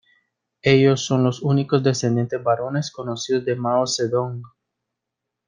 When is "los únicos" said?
1.23-1.83